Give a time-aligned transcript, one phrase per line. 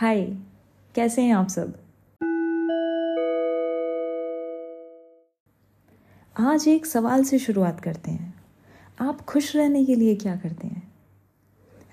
[0.00, 0.24] हाय,
[0.94, 1.78] कैसे हैं आप सब?
[6.38, 8.34] आज एक सवाल से शुरुआत करते हैं।
[9.00, 10.92] आप खुश रहने के लिए क्या करते हैं?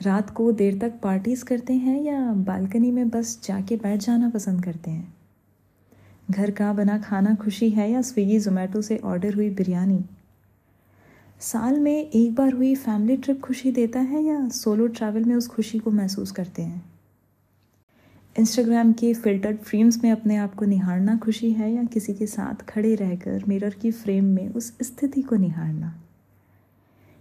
[0.01, 4.65] रात को देर तक पार्टीज़ करते हैं या बालकनी में बस जाके बैठ जाना पसंद
[4.65, 5.13] करते हैं?
[6.31, 10.05] घर का बना खाना खुशी है या स्विगी जोमेटो से ऑर्डर हुई बिरयानी?
[11.39, 15.47] साल में एक बार हुई फैमिली ट्रिप खुशी देता है या सोलो ट्रैवल में उस
[15.47, 16.96] खुशी को महसूस करते हैं?
[18.39, 22.65] इंस्टाग्राम के फिल्टर्ड फ्रेम्स में अपने आप को निहारना खुशी है या किसी के साथ
[22.65, 26.01] खड़े रहकर मिरर की फ्रेम में उस स्थिति को निहारना?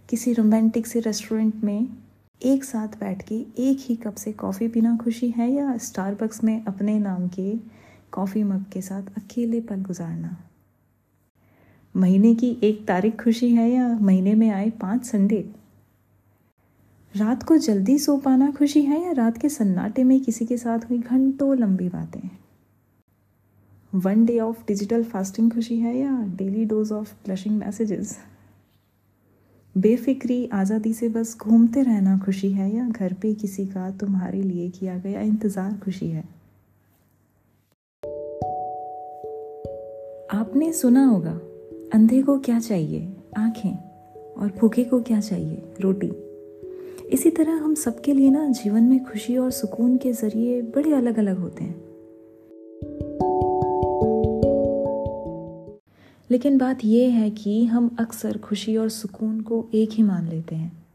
[0.09, 1.87] किसी रोमांटिक से रेस्टोरेंट में
[2.43, 6.65] एक साथ बैठ के एक ही कप से कॉफ़ी पीना खुशी है या स्टारबक्स में
[6.65, 7.57] अपने नाम के
[8.11, 10.37] कॉफ़ी मग के साथ अकेले पल गुजारना?
[11.95, 15.49] महीने की एक तारीख खुशी है या महीने में आए पाँच संडे?
[17.15, 20.79] रात को जल्दी सो पाना खुशी है या रात के सन्नाटे में किसी के साथ
[20.79, 22.29] हुई घंटों लंबी बातें?
[23.95, 28.17] One day of digital fasting खुशी है या daily dose of flushing messages
[29.77, 34.69] बेफिक्री आज़ादी से बस घूमते रहना खुशी है या घर पे किसी का तुम्हारे लिए
[34.69, 36.23] किया गया इंतज़ार खुशी है?
[40.33, 41.39] आपने सुना होगा,
[41.93, 43.15] अंधे को क्या चाहिए?
[43.37, 43.75] आँखें
[44.33, 45.63] और भूखे को क्या चाहिए?
[45.81, 46.11] रोटी।
[47.09, 51.19] इसी तरह हम सबके लिए ना जीवन में खुशी और सुकून के ज़रिए बड़े अलग
[51.19, 51.87] अलग होते हैं।
[56.31, 60.55] लेकिन बात यह है कि हम अक्सर खुशी और सुकून को एक ही मान लेते
[60.55, 60.85] हैं।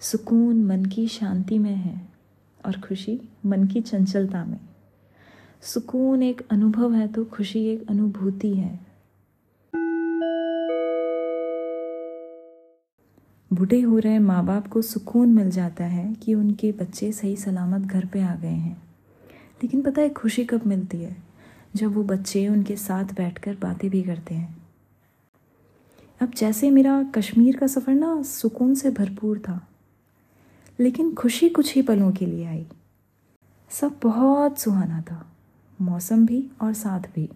[0.00, 2.08] सुकून मन की शांति में है
[2.66, 4.60] और खुशी मन की चंचलता में।
[5.62, 8.89] सुकून एक अनुभव है तो खुशी एक अनुभूति है।
[13.50, 17.80] बूढ़े हो रहे माँ बाप को सुकून मिल जाता है कि उनके बच्चे सही सलामत
[17.82, 18.76] घर पे आ गए हैं।
[19.62, 21.16] लेकिन पता है, खुशी कब मिलती है?
[21.76, 24.56] जब वो बच्चे उनके साथ बैठकर बातें भी करते हैं।
[26.20, 29.60] अब जैसे मेरा कश्मीर का सफ़र ना सुकून से भरपूर था,
[30.78, 32.66] लेकिन खुशी कुछ ही पलों के लिए आई।
[33.70, 35.24] सब बहुत सुहाना था,
[35.80, 37.28] मौसम भी और साथ भी।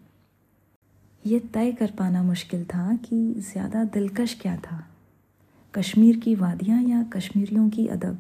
[1.23, 4.85] ये तय कर पाना मुश्किल था कि ज़्यादा दिलकश क्या था।
[5.75, 8.19] कश्मीर की वादियाँ या कश्मीरियों की अदब?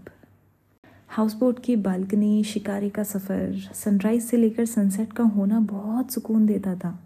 [1.08, 6.46] हाउस बोट की बालकनी, शिकारी का सफ़र सनराइज़ से लेकर सनसेट का होना बहुत सुकून
[6.46, 7.04] देता था।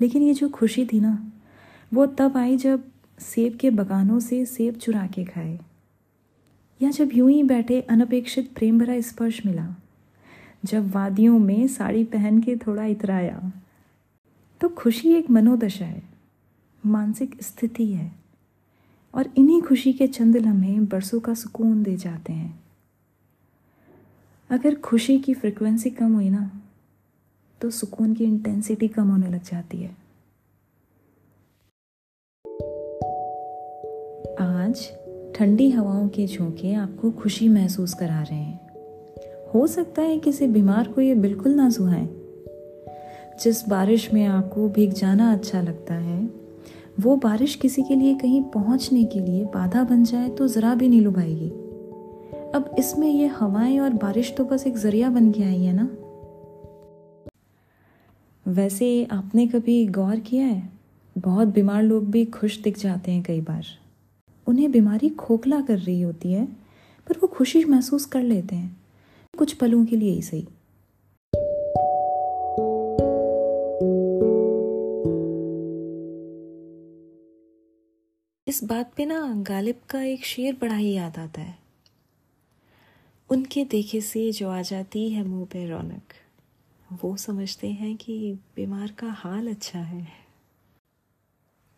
[0.00, 1.32] लेकिन ये जो खुशी थी ना,
[1.94, 2.84] वो तब आई जब
[3.18, 5.60] सेब के बगानों से सेब चुरा के खाए।
[6.82, 9.74] या जब यूँ ही बैठे अनपेक्षित प्रेम भरा स्पर्श मिला,
[10.64, 13.52] जब वादियों में साड़ी पहन के थोड़ा इतराया।
[14.60, 16.02] तो खुशी एक मनोदशा है,
[16.86, 18.23] मानसिक स्थिति है।
[19.14, 22.64] और इन्हीं खुशी के चंद लम्हे बरसों का सुकून दे जाते हैं।
[24.50, 26.62] अगर खुशी की फ्रिक्वेंसी कम हुई ना
[27.60, 30.04] तो सुकून की इंटेंसिटी कम होने लग जाती है।
[34.40, 34.90] आज
[35.36, 38.60] ठंडी हवाओं के झोंके आपको खुशी महसूस करा रहे हैं।
[39.54, 42.08] हो सकता है किसी बीमार को ये बिल्कुल ना सुहाए।
[43.42, 46.43] जिस बारिश में आपको भीग जाना अच्छा लगता है
[47.00, 50.88] वो बारिश किसी के लिए कहीं पहुँचने के लिए बाधा बन जाए तो ज़रा भी
[50.88, 51.48] नहीं लुभाएगी।
[52.54, 55.96] अब इसमें ये हवाएँ और बारिश तो बस एक ज़रिया बन के आई है ना?
[58.46, 60.72] वैसे आपने कभी गौर किया है?
[61.18, 63.64] बहुत बीमार लोग भी खुश दिख जाते हैं कई बार।
[64.46, 66.46] उन्हें बीमारी खोखला कर रही होती है,
[67.08, 68.76] पर वो खुशी महसूस कर लेते हैं।
[69.38, 70.48] कुछ पलों के लिए ही सही।
[78.46, 81.58] इस बात पे ना गालिब का एक शेर बड़ा ही याद आता है।
[83.30, 86.02] उनके देखे से जो आ जाती है मुँह पे रौनक,
[87.04, 90.08] वो समझते हैं कि बीमार का हाल अच्छा है।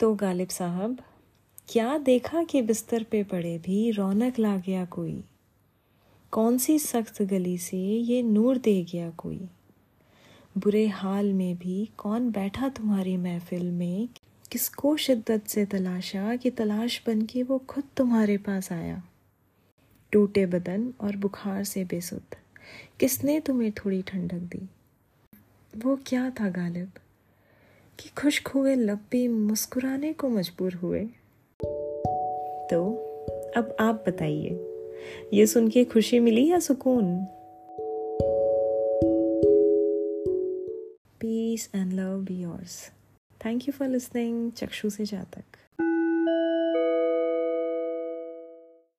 [0.01, 0.99] तो गालिब साहब,
[1.69, 5.25] क्या देखा कि बिस्तर पे पड़े भी रौनक ला गया कोई?
[6.31, 9.49] कौन सी सख्त गली से ये नूर दे गया कोई?
[10.59, 14.09] बुरे हाल में भी कौन बैठा तुम्हारी महफिल में?
[14.57, 19.03] किसको शिद्दत से तलाशा कि तलाश बन के वो खुद तुम्हारे पास आया?
[20.13, 22.35] टूटे बदन और बुखार से बेसुध।
[23.01, 24.69] किसने तुम्हें थोड़ी ठंडक दी?
[25.77, 26.93] वो क्या था गालिब?
[28.01, 31.05] कि खुश्क हुए लब भी मुस्कुराने को मजबूर हुए।
[32.71, 32.95] तो
[33.57, 34.51] अब आप बताइए,
[35.33, 37.25] ये सुन के खुशी मिली या सुकून?
[41.21, 42.91] Peace and love be yours
[43.45, 45.59] thank you for listening चक्षु से जातक